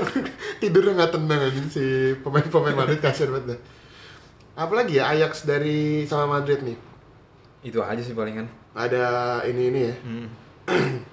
tidurnya 0.58 0.94
nggak 0.96 1.14
tenang 1.14 1.42
anjing 1.44 1.68
si 1.68 1.84
pemain-pemain 2.20 2.74
Madrid 2.76 2.98
kasihan 2.98 3.30
banget 3.32 3.54
dah. 3.54 3.60
Apalagi 4.58 4.98
ya 4.98 5.12
Ajax 5.12 5.46
dari 5.46 6.04
sama 6.04 6.40
Madrid 6.40 6.66
nih. 6.66 6.78
Itu 7.62 7.82
aja 7.82 8.02
sih 8.02 8.12
palingan. 8.12 8.50
Ada 8.74 9.06
ini 9.46 9.64
ini 9.70 9.80
ya. 9.84 9.96
Hmm. 10.02 10.28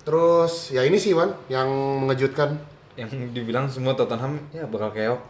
Terus 0.00 0.70
ya 0.70 0.82
ini 0.82 0.96
sih 0.96 1.12
Wan 1.12 1.34
yang 1.46 1.68
mengejutkan. 2.00 2.56
Yang 2.94 3.32
dibilang 3.32 3.66
semua 3.66 3.94
Tottenham 3.94 4.38
ya 4.50 4.66
bakal 4.66 4.92
keok. 4.92 5.20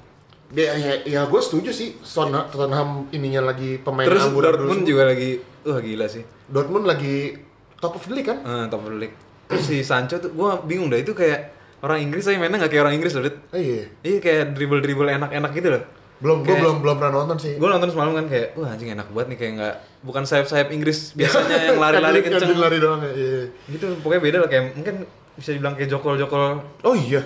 Dia 0.51 0.75
ya, 0.75 0.93
ya 1.07 1.21
gue 1.25 1.41
setuju 1.41 1.71
sih. 1.71 1.95
Son 2.03 2.29
Tottenham 2.29 3.07
ininya 3.11 3.49
lagi 3.49 3.79
pemain 3.79 4.03
Terus 4.05 4.27
Dortmund 4.27 4.83
semua. 4.83 4.91
juga 4.91 5.03
lagi, 5.07 5.31
wah 5.63 5.79
gila 5.79 6.07
sih. 6.07 6.23
Dortmund 6.47 6.85
lagi 6.85 7.39
top 7.79 7.95
of 7.95 8.05
the 8.05 8.13
league 8.13 8.27
kan? 8.27 8.43
Eh, 8.43 8.65
top 8.67 8.83
of 8.83 8.91
the 8.91 8.99
league. 8.99 9.17
Terus 9.47 9.63
si 9.63 9.83
Sancho 9.83 10.19
tuh, 10.19 10.31
gua 10.31 10.59
bingung 10.59 10.91
dah 10.91 10.99
itu 10.99 11.15
kayak 11.15 11.55
orang 11.81 12.03
Inggris 12.03 12.27
saya 12.27 12.37
mainnya 12.37 12.59
nggak 12.59 12.71
kayak 12.71 12.83
orang 12.83 12.95
Inggris 12.99 13.15
loh, 13.15 13.25
Dit. 13.25 13.37
Eh, 13.51 13.63
iya. 13.63 13.85
Iya 14.03 14.19
kayak 14.19 14.45
dribble-dribble 14.53 15.09
enak-enak 15.09 15.51
gitu 15.55 15.71
loh. 15.71 15.83
Belum, 16.21 16.45
gue 16.45 16.53
belum 16.53 16.85
belum 16.85 16.97
pernah 17.01 17.25
nonton 17.25 17.41
sih. 17.41 17.57
Gue 17.57 17.65
nonton 17.65 17.89
semalam 17.89 18.13
kan 18.13 18.29
kayak, 18.29 18.53
wah 18.53 18.69
anjing 18.69 18.93
enak 18.93 19.09
banget 19.09 19.27
nih 19.33 19.39
kayak 19.41 19.53
nggak 19.57 19.75
bukan 20.05 20.23
sayap-sayap 20.29 20.69
Inggris 20.69 21.17
biasanya 21.17 21.73
yang 21.73 21.81
lari-lari 21.89 22.21
kenceng. 22.21 22.61
lari 22.61 22.77
doang 22.77 23.01
ya. 23.01 23.13
Iya. 23.15 23.43
Gitu 23.73 23.87
pokoknya 24.05 24.21
beda 24.21 24.37
lah 24.45 24.49
kayak 24.53 24.65
mungkin 24.77 24.95
bisa 25.33 25.57
dibilang 25.57 25.73
kayak 25.73 25.89
jokol-jokol 25.89 26.61
Oh 26.85 26.93
iya. 26.93 27.25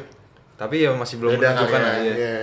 tapi 0.54 0.86
ya 0.86 0.94
masih 0.94 1.18
belum 1.18 1.34
Beda 1.34 1.50
menunjukkan 1.50 1.80
lah 1.82 1.94
ya, 1.98 2.02
iya. 2.06 2.14
iya. 2.14 2.34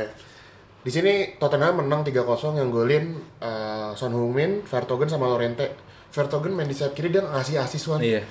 Di 0.82 0.90
sini 0.90 1.38
Tottenham 1.38 1.86
menang 1.86 2.02
3-0 2.02 2.58
yang 2.58 2.74
golin 2.74 3.14
eh, 3.38 3.90
Son 3.94 4.10
Heung-min, 4.10 4.66
Vertonghen 4.66 5.10
sama 5.10 5.30
Lorente. 5.30 5.78
Vertonghen 6.10 6.58
main 6.58 6.66
di 6.66 6.74
sayap 6.74 6.98
kiri 6.98 7.14
dia 7.14 7.22
ngasih 7.22 7.62
asis 7.62 7.86
Wan. 7.88 8.02
Iya. 8.02 8.26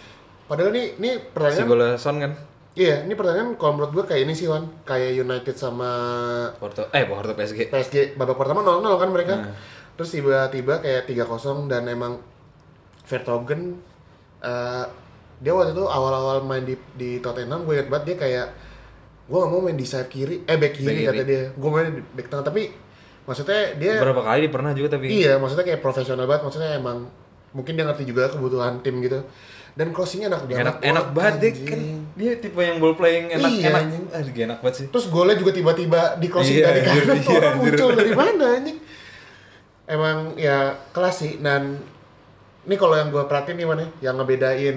Padahal 0.51 0.75
nih 0.75 0.99
ini 0.99 1.11
Si 1.15 1.31
pertandingan 1.31 1.69
golnya 1.71 1.95
Son 1.95 2.19
kan 2.19 2.33
Iya, 2.71 3.03
ini 3.03 3.19
pertandingan 3.19 3.59
kalau 3.59 3.79
menurut 3.79 3.93
gue 3.95 4.05
kayak 4.15 4.23
ini 4.27 4.35
sih 4.35 4.47
Wan, 4.47 4.67
kayak 4.87 5.19
United 5.19 5.55
sama 5.59 5.91
Porto 6.59 6.87
eh 6.91 7.03
Porto 7.07 7.35
PSG. 7.35 7.67
PSG 7.71 8.15
babak 8.15 8.39
pertama 8.39 8.63
0-0 8.63 8.83
kan 8.99 9.11
mereka. 9.11 9.35
Nah. 9.43 9.55
Terus 9.99 10.11
tiba-tiba 10.15 10.79
kayak 10.79 11.07
3-0 11.07 11.67
dan 11.71 11.87
emang 11.87 12.19
Vertonghen 13.07 13.79
eh, 14.43 14.85
dia 15.41 15.53
waktu 15.57 15.73
itu 15.73 15.85
awal-awal 15.89 16.45
main 16.45 16.63
di 16.63 16.77
di 16.95 17.19
Tottenham 17.19 17.65
gue 17.65 17.81
ingat 17.81 17.89
banget 17.89 18.05
dia 18.13 18.17
kayak 18.21 18.47
gue 19.31 19.39
gak 19.39 19.47
mau 19.49 19.61
main 19.61 19.73
di 19.73 19.87
sayap 19.87 20.09
kiri, 20.09 20.43
eh 20.43 20.57
back 20.57 20.75
kiri, 20.75 20.91
Back 21.01 21.07
kata 21.07 21.15
kiri. 21.17 21.31
dia. 21.31 21.43
Gue 21.55 21.71
main 21.71 21.87
di 21.89 22.03
back 22.05 22.27
tengah 22.27 22.45
tapi 22.45 22.63
maksudnya 23.23 23.61
dia 23.79 23.93
Beberapa 23.97 24.23
kali 24.27 24.39
dia 24.43 24.51
pernah 24.51 24.73
juga 24.75 24.89
tapi 24.91 25.07
iya 25.07 25.39
maksudnya 25.39 25.63
kayak 25.63 25.79
profesional 25.79 26.27
banget 26.27 26.43
maksudnya 26.43 26.71
emang 26.75 27.07
mungkin 27.51 27.73
dia 27.73 27.85
ngerti 27.85 28.05
juga 28.05 28.27
kebutuhan 28.27 28.79
tim 28.81 28.99
gitu. 28.99 29.23
Dan 29.71 29.95
crossingnya 29.95 30.27
enak 30.29 30.43
banget. 30.45 30.61
enak 30.61 30.77
enak 30.83 31.07
banget 31.15 31.35
dia 31.37 31.49
anjing. 31.49 31.63
kan 31.65 31.81
dia 32.13 32.33
tipe 32.37 32.59
yang 32.59 32.77
ball 32.77 32.93
playing 32.93 33.31
enak 33.31 33.47
Iya, 33.49 33.71
enak 33.71 33.81
anjing. 33.81 34.05
ah 34.11 34.21
enak 34.21 34.59
banget 34.61 34.75
sih 34.77 34.87
Terus 34.91 35.07
golnya 35.07 35.39
juga 35.39 35.55
tiba-tiba 35.55 36.01
di 36.19 36.27
crossing 36.27 36.59
Iya, 36.59 36.67
dari 36.67 36.81
kanan 36.83 36.99
anjir, 37.07 37.23
tuh 37.23 37.35
iya, 37.39 37.49
muncul 37.55 37.91
dari 37.95 38.13
mana 38.13 38.45
anjing. 38.53 38.79
Emang 39.87 40.17
ya 40.35 40.59
kelas 40.91 41.17
sih 41.17 41.33
dan 41.39 41.79
ini 42.61 42.75
kalau 42.75 42.95
yang 42.95 43.11
gue 43.11 43.23
perhatiin 43.25 43.57
nih 43.57 43.67
mana 43.67 43.85
yang 43.99 44.15
ngebedain 44.15 44.77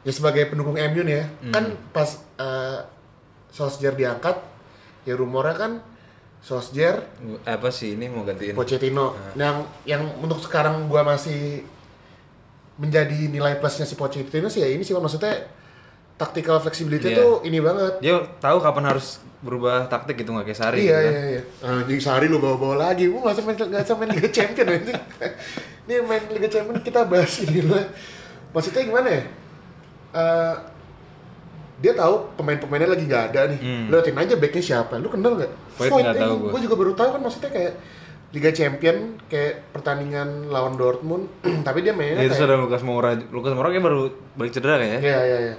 ya 0.00 0.12
sebagai 0.12 0.48
pendukung 0.48 0.76
MU 0.76 1.02
nih 1.02 1.14
ya 1.14 1.24
Hmm. 1.40 1.52
kan 1.52 1.64
pas 1.90 2.08
uh, 2.36 2.91
Solskjaer 3.52 3.94
diangkat 3.94 4.36
ya 5.04 5.14
rumornya 5.14 5.54
kan 5.54 5.72
Solskjaer 6.42 6.98
apa 7.44 7.68
sih 7.70 7.94
ini 7.94 8.08
mau 8.08 8.24
gantiin 8.24 8.56
Pochettino 8.56 9.14
yang 9.36 9.62
yang 9.84 10.02
untuk 10.18 10.40
sekarang 10.40 10.88
gua 10.88 11.04
masih 11.04 11.62
menjadi 12.80 13.28
nilai 13.28 13.60
plusnya 13.60 13.84
si 13.84 13.94
Pochettino 13.94 14.48
sih 14.48 14.64
ya 14.64 14.68
ini 14.72 14.82
sih 14.82 14.96
maksudnya 14.96 15.36
tactical 16.16 16.58
flexibility 16.58 17.12
Iya. 17.12 17.18
tuh 17.20 17.32
ini 17.44 17.58
banget 17.60 18.00
dia 18.00 18.16
tahu 18.40 18.58
kapan 18.58 18.90
harus 18.90 19.20
berubah 19.42 19.90
taktik 19.90 20.22
gitu 20.22 20.30
nggak 20.30 20.46
kayak 20.48 20.58
Sari 20.58 20.76
iya, 20.78 20.86
gitu 20.86 20.94
kan. 20.94 21.02
iya, 21.02 21.22
iya. 21.26 21.42
Anjing 21.82 21.98
sehari 21.98 22.26
lu 22.30 22.38
bawa-bawa 22.38 22.78
lagi. 22.78 23.10
Gua 23.10 23.26
nggak 23.26 23.42
sampai 23.42 23.54
nggak 23.58 23.82
sampai 23.82 24.06
Liga 24.06 24.30
Champion 24.30 24.66
anjing. 24.70 24.94
Ini 25.90 25.94
main 26.06 26.22
Liga 26.30 26.46
Champion 26.46 26.78
kita 26.78 27.10
bahas 27.10 27.42
ini 27.42 27.66
lah. 27.66 27.82
Maksudnya 28.54 28.86
gimana 28.86 29.08
ya? 29.10 29.22
Eh, 30.14 30.54
dia 31.82 31.92
tahu 31.98 32.14
pemain-pemainnya 32.38 32.94
lagi 32.94 33.04
nggak 33.10 33.24
ada 33.34 33.40
nih. 33.50 33.58
Hmm. 33.58 33.84
Lu 33.90 33.98
liatin 33.98 34.14
aja 34.14 34.34
backnya 34.38 34.62
siapa. 34.62 34.94
Lu 35.02 35.10
kenal 35.10 35.34
nggak? 35.34 35.52
Void 35.82 35.90
gua. 35.90 36.50
Gue 36.54 36.60
juga 36.62 36.74
baru 36.78 36.92
tahu 36.94 37.08
kan 37.18 37.20
maksudnya 37.20 37.50
kayak 37.50 37.72
Liga 38.32 38.50
Champion 38.54 39.20
kayak 39.28 39.74
pertandingan 39.76 40.48
lawan 40.48 40.78
Dortmund, 40.78 41.28
tapi 41.66 41.84
dia 41.84 41.92
mainnya 41.92 42.24
Ya, 42.24 42.32
kayak 42.32 42.48
ada 42.48 42.56
Lukas 42.56 42.80
Moura 42.80 43.12
Lukas 43.28 43.52
Moura 43.52 43.68
kayak 43.68 43.84
baru 43.84 44.08
balik 44.38 44.56
cedera 44.56 44.80
kayaknya 44.80 45.00
Iya 45.04 45.18
iya 45.20 45.38
iya. 45.50 45.54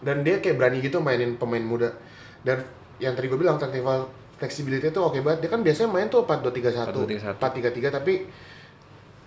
Dan 0.00 0.24
dia 0.24 0.40
kayak 0.40 0.56
berani 0.56 0.80
gitu 0.80 1.02
mainin 1.02 1.36
pemain 1.36 1.60
muda. 1.60 1.92
Dan 2.40 2.64
yang 3.02 3.12
tadi 3.12 3.28
gue 3.28 3.36
bilang 3.36 3.60
tactical 3.60 4.08
flexibility 4.40 4.88
itu 4.88 5.00
oke 5.02 5.20
banget. 5.20 5.44
Dia 5.44 5.50
kan 5.52 5.60
biasanya 5.60 5.92
main 5.92 6.08
tuh 6.08 6.24
4-2-3-1, 6.24 7.36
4-2-3-1. 7.36 7.36
4-3-3 7.36 7.98
tapi 8.00 8.14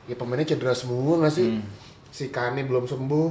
ya 0.10 0.16
pemainnya 0.18 0.48
cedera 0.50 0.74
semua 0.74 1.22
nggak 1.22 1.34
sih? 1.36 1.48
Hmm. 1.54 1.62
Si 2.10 2.34
Kane 2.34 2.66
belum 2.66 2.90
sembuh, 2.90 3.28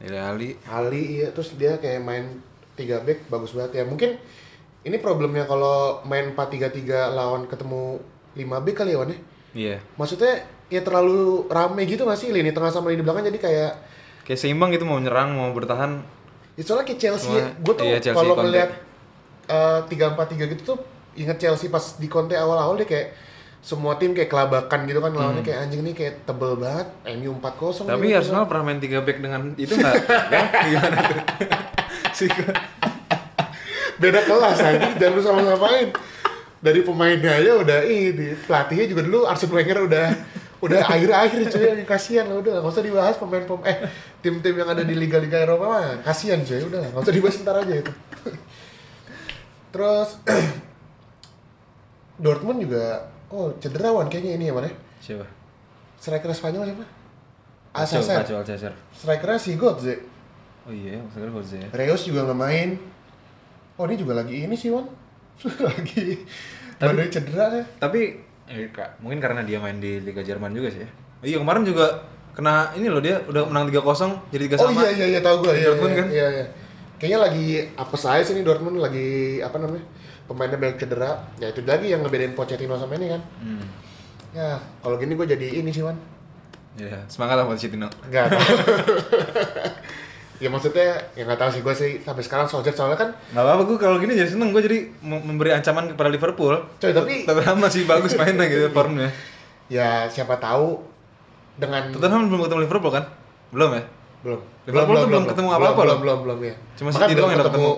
Dele 0.00 0.18
Ali 0.18 0.48
Ali 0.64 1.20
iya 1.20 1.28
terus 1.30 1.52
dia 1.60 1.76
kayak 1.76 2.00
main 2.00 2.24
3 2.74 3.04
back 3.04 3.28
bagus 3.28 3.52
banget 3.52 3.80
ya. 3.80 3.84
Mungkin 3.84 4.16
ini 4.88 4.96
problemnya 4.96 5.44
kalau 5.44 6.00
main 6.08 6.32
4-3-3 6.32 7.12
lawan 7.12 7.44
ketemu 7.44 8.00
5 8.32 8.64
back 8.64 8.76
kali 8.80 8.96
ya 8.96 8.98
Wan 8.98 9.12
ya? 9.12 9.18
iya 9.52 9.76
Maksudnya 10.00 10.40
ya 10.72 10.80
terlalu 10.80 11.50
rame 11.50 11.82
gitu 11.84 12.06
nggak 12.06 12.16
sih 12.16 12.30
lini 12.32 12.54
tengah 12.54 12.72
sama 12.72 12.88
lini 12.94 13.02
belakang 13.04 13.26
jadi 13.26 13.38
kayak 13.42 13.72
kayak 14.24 14.38
seimbang 14.38 14.70
gitu 14.72 14.86
mau 14.88 14.96
nyerang 14.96 15.34
mau 15.36 15.50
bertahan 15.52 16.00
Ya 16.54 16.62
soalnya 16.62 16.86
kayak 16.86 17.00
Chelsea 17.00 17.30
ya. 17.34 17.46
Gue 17.60 17.74
tuh 17.74 17.88
iya, 17.88 17.98
kalau 18.12 18.36
Conte. 18.36 18.44
ngeliat 18.48 18.70
tiga 19.90 20.14
empat 20.14 20.26
tiga 20.30 20.44
gitu 20.46 20.62
tuh 20.74 20.78
inget 21.18 21.36
Chelsea 21.42 21.66
pas 21.68 21.82
di 21.98 22.06
Conte 22.06 22.38
awal-awal 22.38 22.78
dia 22.78 22.86
kayak 22.86 23.08
semua 23.60 23.94
tim 23.94 24.10
kayak 24.10 24.26
kelabakan 24.26 24.84
gitu 24.84 24.98
kan 24.98 25.10
lawannya 25.12 25.40
kayak 25.40 25.64
anjing 25.64 25.80
nih 25.82 25.92
kayak 25.92 26.14
tebel 26.24 26.56
banget 26.56 26.86
MU 27.14 27.36
4-0 27.36 27.84
Hmm. 27.84 27.88
tapi 27.92 28.04
gitu. 28.08 28.16
Arsenal 28.16 28.44
pernah 28.44 28.62
main 28.64 28.78
3 28.78 29.00
back 29.00 29.18
dengan 29.20 29.40
itu 29.54 29.72
nggak? 29.74 29.94
Ya 30.32 30.40
gimana 30.64 30.96
tuh? 31.04 31.18
Beda 34.00 34.20
kelas 34.24 34.56
anjing. 34.58 34.92
Jangan 35.00 35.12
lu 35.12 35.20
sama-samain 35.20 35.86
dari 36.60 36.80
pemainnya 36.80 37.36
aja 37.36 37.50
udah 37.56 37.78
ini 37.84 38.32
pelatihnya 38.44 38.84
juga 38.86 39.00
dulu 39.04 39.18
Arsene 39.24 39.50
Wenger 39.50 39.78
udah 39.84 40.06
udah 40.60 40.80
akhir-akhir 40.86 41.40
cuy. 41.48 41.68
Kasihan 41.84 42.24
lah 42.26 42.36
udah 42.36 42.52
nggak 42.60 42.70
usah 42.70 42.80
dibahas 42.80 43.14
pemain 43.16 43.44
pemain 43.44 43.66
eh 43.66 43.76
tim-tim 44.20 44.56
yang 44.56 44.68
ada 44.68 44.80
di 44.80 44.92
liga-liga 44.92 45.38
Eropa 45.38 45.64
mah 45.66 45.84
kasihan 46.00 46.40
cuy. 46.40 46.64
Udah 46.64 46.78
nggak 46.86 46.98
usah 46.98 47.12
dibahas 47.12 47.36
ntar 47.40 47.56
aja 47.60 47.74
itu. 47.76 47.92
Terus 49.70 50.08
Dortmund 52.20 52.60
juga 52.60 53.08
oh 53.30 53.54
cederawan 53.58 54.10
kayaknya 54.10 54.36
ini 54.36 54.44
ya 54.50 54.54
mana 54.54 54.68
siapa 54.98 55.26
striker 55.96 56.30
Spanyol 56.34 56.66
siapa 56.70 56.84
Alcacer 57.70 58.18
Alcacer 58.26 58.72
strikernya 58.90 59.38
si 59.38 59.54
Götze 59.54 59.94
oh 60.66 60.72
iya 60.74 60.98
maksudnya 60.98 61.30
Jose 61.30 61.56
ya 61.56 61.68
Reus 61.72 62.02
juga 62.04 62.26
nggak 62.26 62.36
main. 62.38 62.70
Oh 63.80 63.88
ini 63.88 63.96
juga 63.96 64.12
lagi 64.20 64.44
ini 64.44 64.52
sih 64.52 64.68
Wan. 64.68 64.84
lagi 65.72 66.20
Tapi- 66.76 66.92
badai 66.92 67.08
cedera 67.08 67.48
ya. 67.48 67.64
tapi 67.80 68.00
eh, 68.44 68.68
Kak, 68.68 69.00
mungkin 69.00 69.24
karena 69.24 69.40
dia 69.40 69.56
main 69.56 69.80
di 69.80 70.04
Liga 70.04 70.20
Jerman 70.20 70.52
juga 70.52 70.68
sih 70.68 70.84
ya 70.84 70.88
iya 71.24 71.36
kemarin 71.40 71.64
juga 71.64 71.88
kena 72.36 72.72
ini 72.76 72.92
loh 72.92 73.00
dia 73.00 73.16
udah 73.24 73.48
menang 73.48 73.72
3-0 73.72 74.32
jadi 74.32 74.44
3 74.52 74.60
Oh 74.60 74.68
sama 74.68 74.84
iya 74.84 74.90
iya 74.92 75.06
iya 75.16 75.20
tahu 75.24 75.36
gue 75.48 75.52
iya, 75.56 75.70
iya, 75.72 75.96
kan? 75.96 76.06
Iya 76.12 76.26
iya. 76.28 76.46
Kayaknya 77.00 77.18
lagi 77.18 77.46
apa 77.74 77.96
saya 77.96 78.20
sih 78.20 78.32
nih 78.32 78.44
Dortmund 78.44 78.76
lagi 78.76 79.08
apa 79.40 79.56
namanya? 79.56 79.80
Pemainnya 80.24 80.54
banyak 80.54 80.76
cedera. 80.76 81.10
Ya 81.36 81.48
itu 81.48 81.64
lagi 81.64 81.88
yang 81.88 82.00
ngebedain 82.00 82.36
Pochettino 82.36 82.76
sama 82.76 82.94
ini 82.94 83.08
kan. 83.08 83.20
hmm. 83.40 83.64
Ya, 84.30 84.54
kalau 84.78 84.94
gini 84.94 85.12
gue 85.12 85.26
jadi 85.26 85.58
ini 85.58 85.68
sih 85.68 85.82
Wan. 85.82 85.98
ya 86.78 87.02
semangat 87.06 87.34
lah 87.34 87.50
Pochettino 87.50 87.90
Enggak 88.06 88.30
ya 90.40 90.48
maksudnya 90.48 90.86
ya 91.12 91.26
nggak 91.26 91.36
tahu 91.36 91.50
sih 91.50 91.60
gue 91.60 91.74
sih 91.74 91.90
sampai 92.00 92.22
sekarang 92.22 92.46
Solskjaer 92.46 92.72
soalnya 92.72 92.96
kan 92.96 93.10
Nggak 93.28 93.42
apa-apa 93.42 93.62
gue 93.66 93.76
kalau 93.76 93.96
gini 93.98 94.14
jadi 94.14 94.30
seneng 94.30 94.54
gue 94.54 94.62
jadi 94.62 94.78
memberi 95.02 95.50
ancaman 95.50 95.90
kepada 95.90 96.08
Liverpool. 96.08 96.54
Coy, 96.78 96.94
tapi- 96.94 97.26
Tottenham 97.26 97.58
masih 97.58 97.84
bagus 97.84 98.14
mainnya 98.14 98.46
gitu 98.46 98.70
formnya. 98.70 99.10
ya 99.66 100.06
siapa 100.06 100.38
tahu 100.38 100.78
dengan 101.56 101.90
Tottenham 101.90 102.30
belum 102.30 102.46
ketemu 102.46 102.60
Liverpool 102.64 102.92
kan? 102.92 103.04
Belum 103.50 103.70
ya? 103.74 103.82
Belum 104.20 104.40
Liverpool 104.68 104.96
tuh 104.96 105.08
belum 105.08 105.24
ketemu 105.28 105.48
apa-apa 105.48 105.72
belum, 105.72 105.88
loh. 105.88 105.98
belum 105.98 106.18
belum 106.28 106.38
ya 106.44 106.54
Cuma 106.76 106.88
City 106.92 107.12
belum 107.12 107.16
doang 107.16 107.30
yang 107.32 107.46
ketemu 107.46 107.72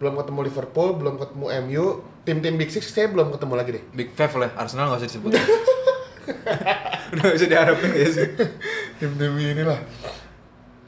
belum 0.00 0.14
ketemu 0.18 0.40
Liverpool 0.42 0.88
belum 0.98 1.14
ketemu 1.20 1.44
MU 1.68 1.84
tim-tim 2.22 2.54
Big 2.56 2.70
Six 2.72 2.84
saya 2.90 3.06
belum 3.12 3.28
ketemu 3.30 3.54
lagi 3.54 3.70
deh 3.76 3.84
Big 3.92 4.08
Five 4.16 4.34
lah, 4.40 4.50
Arsenal 4.56 4.90
nggak 4.90 5.04
usah 5.04 5.08
disebut. 5.10 5.30
Udah 7.12 7.24
bisa 7.34 7.46
diharapin 7.50 7.92
ya 7.92 8.08
sih. 8.08 8.28
tim-tim 8.96 9.32
inilah 9.36 9.78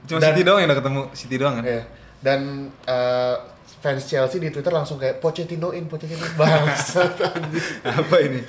Cuma 0.08 0.18
Dan- 0.20 0.32
City 0.32 0.42
doang 0.44 0.60
yang 0.64 0.68
udah 0.72 0.78
ketemu 0.80 1.00
City 1.16 1.36
doang 1.36 1.54
kan? 1.60 1.64
ya 1.64 1.82
dan 2.24 2.72
eh, 2.88 3.36
fans 3.84 4.08
Chelsea 4.08 4.40
di 4.40 4.48
Twitter 4.48 4.72
langsung 4.72 4.96
kayak 4.96 5.20
Pochettino 5.20 5.76
in 5.76 5.84
Pochettino 5.84 6.24
bangsat. 6.40 7.20
Apa 8.00 8.16
ini? 8.24 8.40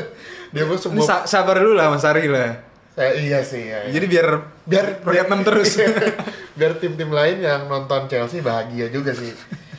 dia 0.54 0.62
pun 0.70 0.78
sabar 1.26 1.58
dulu 1.58 1.74
lah 1.74 1.90
Mas 1.90 2.06
Ari 2.06 2.30
lah. 2.30 2.62
Saya 2.94 3.12
iya 3.18 3.42
sih 3.42 3.62
ya, 3.66 3.90
ya. 3.90 3.90
Jadi 3.90 4.06
biar 4.06 4.26
biar 4.62 4.86
enam 5.26 5.42
terus. 5.42 5.74
biar 6.58 6.78
tim-tim 6.78 7.10
lain 7.10 7.42
yang 7.42 7.66
nonton 7.66 8.06
Chelsea 8.06 8.38
bahagia 8.38 8.86
juga 8.86 9.10
sih 9.10 9.34